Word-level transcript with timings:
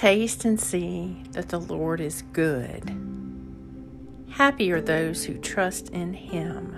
Taste 0.00 0.46
and 0.46 0.58
see 0.58 1.22
that 1.32 1.50
the 1.50 1.60
Lord 1.60 2.00
is 2.00 2.22
good. 2.32 2.90
Happy 4.30 4.72
are 4.72 4.80
those 4.80 5.24
who 5.24 5.36
trust 5.36 5.90
in 5.90 6.14
Him. 6.14 6.74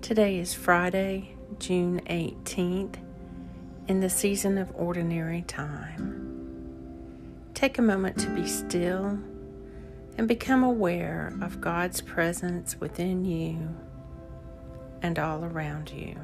Today 0.00 0.38
is 0.38 0.54
Friday, 0.54 1.36
June 1.58 2.00
18th, 2.06 2.94
in 3.86 4.00
the 4.00 4.08
season 4.08 4.56
of 4.56 4.72
ordinary 4.74 5.42
time. 5.42 7.50
Take 7.52 7.76
a 7.76 7.82
moment 7.82 8.18
to 8.20 8.30
be 8.30 8.46
still 8.46 9.18
and 10.16 10.26
become 10.26 10.64
aware 10.64 11.34
of 11.42 11.60
God's 11.60 12.00
presence 12.00 12.80
within 12.80 13.26
you 13.26 13.76
and 15.02 15.18
all 15.18 15.44
around 15.44 15.90
you. 15.90 16.16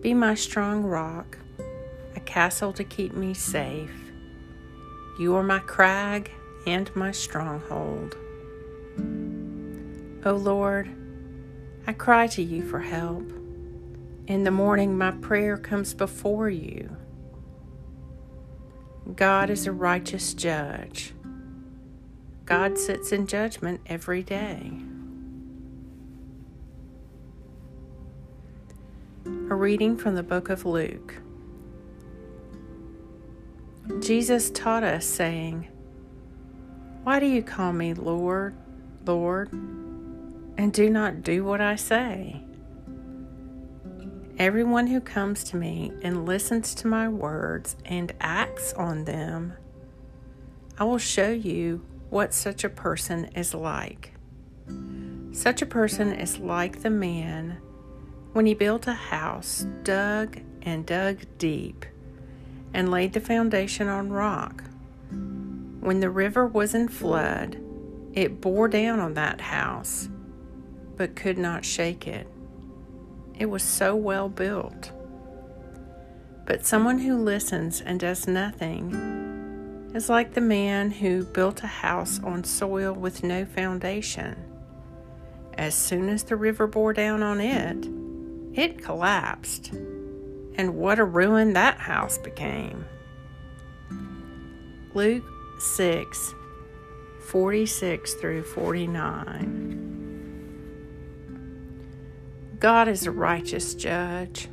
Be 0.00 0.14
my 0.14 0.34
strong 0.34 0.82
rock, 0.82 1.40
a 2.16 2.20
castle 2.20 2.72
to 2.72 2.84
keep 2.84 3.14
me 3.14 3.34
safe. 3.34 4.12
You 5.18 5.34
are 5.36 5.42
my 5.42 5.60
crag 5.60 6.30
and 6.66 6.94
my 6.96 7.12
stronghold. 7.12 8.16
O 10.24 10.32
Lord, 10.32 10.88
I 11.86 11.92
cry 11.92 12.26
to 12.28 12.42
you 12.42 12.66
for 12.66 12.80
help. 12.80 13.30
In 14.26 14.44
the 14.44 14.50
morning, 14.50 14.96
my 14.96 15.10
prayer 15.10 15.58
comes 15.58 15.92
before 15.92 16.48
you. 16.48 16.96
God 19.14 19.50
is 19.50 19.66
a 19.66 19.72
righteous 19.72 20.32
judge. 20.32 21.12
God 22.46 22.78
sits 22.78 23.12
in 23.12 23.26
judgment 23.26 23.82
every 23.86 24.22
day. 24.22 24.72
A 29.26 29.54
reading 29.54 29.96
from 29.96 30.14
the 30.14 30.22
book 30.22 30.48
of 30.48 30.64
Luke. 30.64 31.16
Jesus 34.04 34.50
taught 34.50 34.84
us, 34.84 35.06
saying, 35.06 35.66
Why 37.04 37.20
do 37.20 37.24
you 37.24 37.42
call 37.42 37.72
me 37.72 37.94
Lord, 37.94 38.54
Lord, 39.06 39.50
and 39.50 40.70
do 40.74 40.90
not 40.90 41.22
do 41.22 41.42
what 41.42 41.62
I 41.62 41.76
say? 41.76 42.42
Everyone 44.38 44.88
who 44.88 45.00
comes 45.00 45.42
to 45.44 45.56
me 45.56 45.90
and 46.02 46.26
listens 46.26 46.74
to 46.74 46.86
my 46.86 47.08
words 47.08 47.76
and 47.86 48.12
acts 48.20 48.74
on 48.74 49.04
them, 49.04 49.54
I 50.78 50.84
will 50.84 50.98
show 50.98 51.30
you 51.30 51.86
what 52.10 52.34
such 52.34 52.62
a 52.62 52.68
person 52.68 53.24
is 53.34 53.54
like. 53.54 54.12
Such 55.32 55.62
a 55.62 55.66
person 55.66 56.12
is 56.12 56.38
like 56.38 56.82
the 56.82 56.90
man 56.90 57.58
when 58.34 58.44
he 58.44 58.52
built 58.52 58.86
a 58.86 58.92
house, 58.92 59.66
dug 59.82 60.40
and 60.60 60.84
dug 60.84 61.20
deep, 61.38 61.86
and 62.74 62.90
laid 62.90 63.12
the 63.12 63.20
foundation 63.20 63.88
on 63.88 64.10
rock. 64.10 64.64
When 65.80 66.00
the 66.00 66.10
river 66.10 66.46
was 66.46 66.74
in 66.74 66.88
flood, 66.88 67.56
it 68.12 68.40
bore 68.40 68.68
down 68.68 69.00
on 69.00 69.14
that 69.14 69.40
house, 69.40 70.08
but 70.96 71.16
could 71.16 71.38
not 71.38 71.64
shake 71.64 72.06
it. 72.06 72.26
It 73.38 73.46
was 73.46 73.62
so 73.62 73.94
well 73.94 74.28
built. 74.28 74.90
But 76.46 76.66
someone 76.66 76.98
who 76.98 77.16
listens 77.16 77.80
and 77.80 77.98
does 77.98 78.26
nothing 78.26 79.92
is 79.94 80.08
like 80.08 80.34
the 80.34 80.40
man 80.40 80.90
who 80.90 81.24
built 81.24 81.62
a 81.62 81.68
house 81.68 82.20
on 82.22 82.44
soil 82.44 82.92
with 82.92 83.22
no 83.22 83.44
foundation. 83.44 84.36
As 85.54 85.74
soon 85.74 86.08
as 86.08 86.24
the 86.24 86.36
river 86.36 86.66
bore 86.66 86.92
down 86.92 87.22
on 87.22 87.40
it, 87.40 87.86
it 88.58 88.82
collapsed, 88.82 89.72
and 90.56 90.76
what 90.76 90.98
a 90.98 91.04
ruin 91.04 91.52
that 91.54 91.78
house 91.78 92.18
became. 92.18 92.84
Luke 94.94 95.24
6 95.58 96.34
46 97.26 98.14
through 98.14 98.42
49. 98.44 99.84
God 102.60 102.88
is 102.88 103.06
a 103.06 103.10
righteous 103.10 103.74
judge. 103.74 104.48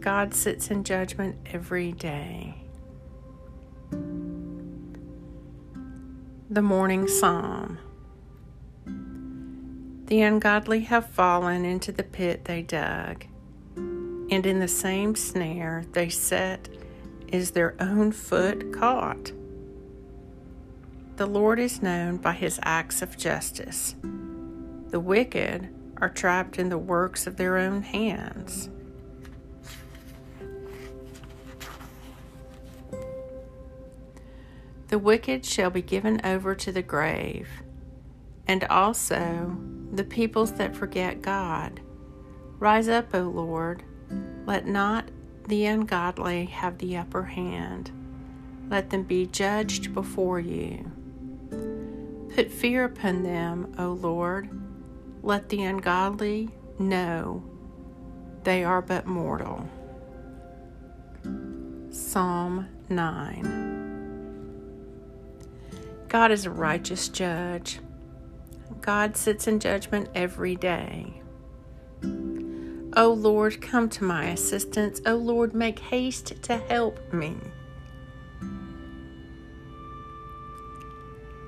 God 0.00 0.34
sits 0.34 0.70
in 0.70 0.84
judgment 0.84 1.36
every 1.46 1.92
day. 1.92 2.54
The 6.50 6.62
Morning 6.62 7.08
Psalm. 7.08 7.78
The 10.06 10.20
ungodly 10.20 10.80
have 10.80 11.08
fallen 11.08 11.64
into 11.64 11.92
the 11.92 12.02
pit 12.02 12.44
they 12.44 12.62
dug, 12.62 13.24
and 14.32 14.46
in 14.46 14.60
the 14.60 14.66
same 14.68 15.14
snare 15.14 15.84
they 15.92 16.08
set 16.08 16.66
is 17.28 17.50
their 17.50 17.74
own 17.78 18.10
foot 18.10 18.72
caught. 18.72 19.30
The 21.16 21.26
Lord 21.26 21.58
is 21.58 21.82
known 21.82 22.16
by 22.16 22.32
his 22.32 22.58
acts 22.62 23.02
of 23.02 23.18
justice. 23.18 23.94
The 24.88 25.00
wicked 25.00 25.68
are 25.98 26.08
trapped 26.08 26.58
in 26.58 26.70
the 26.70 26.78
works 26.78 27.26
of 27.26 27.36
their 27.36 27.58
own 27.58 27.82
hands. 27.82 28.70
The 34.88 34.98
wicked 34.98 35.44
shall 35.44 35.68
be 35.68 35.82
given 35.82 36.22
over 36.24 36.54
to 36.54 36.72
the 36.72 36.82
grave, 36.82 37.50
and 38.48 38.64
also 38.64 39.58
the 39.92 40.04
peoples 40.04 40.52
that 40.52 40.74
forget 40.74 41.20
God. 41.20 41.82
Rise 42.58 42.88
up, 42.88 43.14
O 43.14 43.20
Lord. 43.24 43.84
Let 44.46 44.66
not 44.66 45.08
the 45.48 45.66
ungodly 45.66 46.46
have 46.46 46.78
the 46.78 46.96
upper 46.96 47.24
hand. 47.24 47.90
Let 48.68 48.90
them 48.90 49.02
be 49.02 49.26
judged 49.26 49.94
before 49.94 50.40
you. 50.40 50.90
Put 52.34 52.50
fear 52.50 52.84
upon 52.84 53.22
them, 53.22 53.74
O 53.78 53.88
Lord. 53.92 54.48
Let 55.22 55.48
the 55.48 55.62
ungodly 55.62 56.50
know 56.78 57.44
they 58.44 58.64
are 58.64 58.82
but 58.82 59.06
mortal. 59.06 59.68
Psalm 61.90 62.68
9 62.88 63.72
God 66.08 66.30
is 66.30 66.44
a 66.44 66.50
righteous 66.50 67.08
judge. 67.08 67.78
God 68.80 69.16
sits 69.16 69.46
in 69.46 69.60
judgment 69.60 70.10
every 70.14 70.56
day. 70.56 71.21
O 72.94 73.12
Lord, 73.12 73.62
come 73.62 73.88
to 73.90 74.04
my 74.04 74.26
assistance. 74.26 75.00
O 75.06 75.14
Lord, 75.16 75.54
make 75.54 75.78
haste 75.78 76.42
to 76.42 76.58
help 76.58 77.12
me. 77.12 77.36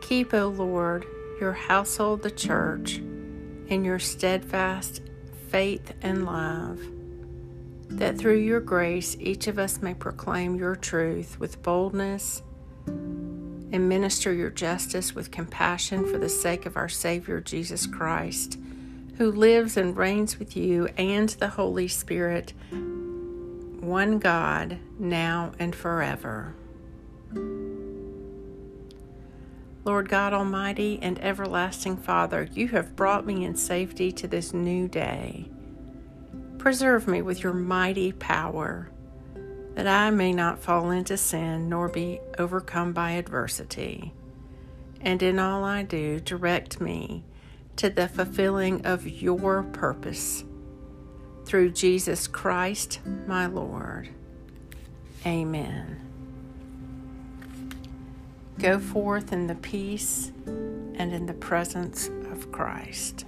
Keep, 0.00 0.32
O 0.34 0.49
Lord, 0.49 1.06
your 1.41 1.53
household, 1.53 2.22
the 2.22 2.31
church, 2.31 2.97
in 3.69 3.84
your 3.84 3.99
steadfast 3.99 5.03
faith 5.49 5.94
and 6.03 6.25
love, 6.25 6.81
that 7.88 8.19
through 8.19 8.38
your 8.38 8.61
grace 8.61 9.16
each 9.21 9.47
of 9.47 9.59
us 9.59 9.81
may 9.81 9.94
proclaim 9.94 10.56
your 10.56 10.76
truth 10.76 11.38
with 11.38 11.62
boldness 11.62 12.43
and 12.87 13.88
minister 13.88 14.32
your 14.32 14.50
justice 14.50 15.15
with 15.15 15.31
compassion 15.31 16.05
for 16.06 16.19
the 16.19 16.28
sake 16.28 16.66
of 16.66 16.76
our 16.76 16.88
Savior 16.88 17.41
Jesus 17.41 17.87
Christ, 17.87 18.59
who 19.17 19.31
lives 19.31 19.77
and 19.77 19.97
reigns 19.97 20.39
with 20.39 20.57
you 20.57 20.89
and 20.97 21.29
the 21.31 21.49
Holy 21.49 21.89
Spirit, 21.89 22.53
one 22.71 24.19
God, 24.19 24.79
now 24.99 25.53
and 25.59 25.75
forever. 25.75 26.55
Lord 29.85 30.09
God 30.09 30.33
Almighty 30.33 30.99
and 31.03 31.23
everlasting 31.23 31.99
Father, 31.99 32.49
you 32.55 32.69
have 32.69 32.97
brought 32.97 33.27
me 33.27 33.44
in 33.44 33.55
safety 33.55 34.11
to 34.12 34.27
this 34.27 34.55
new 34.55 34.88
day. 34.88 35.50
Preserve 36.59 37.06
me 37.06 37.21
with 37.21 37.43
your 37.43 37.53
mighty 37.53 38.11
power 38.12 38.91
that 39.75 39.87
I 39.87 40.11
may 40.11 40.33
not 40.33 40.62
fall 40.62 40.91
into 40.91 41.17
sin 41.17 41.69
nor 41.69 41.88
be 41.88 42.21
overcome 42.38 42.93
by 42.93 43.12
adversity. 43.12 44.15
And 45.00 45.23
in 45.23 45.38
all 45.38 45.65
I 45.65 45.83
do, 45.83 46.21
direct 46.21 46.81
me 46.81 47.25
to 47.76 47.91
the 47.91 48.09
fulfilling 48.09 48.85
of 48.87 49.06
your 49.06 49.62
purpose. 49.62 50.44
Through 51.44 51.73
Jesus 51.73 52.26
Christ, 52.26 53.00
my 53.26 53.47
Lord. 53.47 54.09
Amen. 55.26 56.00
Go 58.59 58.79
forth 58.79 59.32
in 59.32 59.47
the 59.47 59.56
peace 59.56 60.32
and 60.47 61.12
in 61.12 61.26
the 61.26 61.35
presence 61.35 62.09
of 62.31 62.53
Christ. 62.53 63.25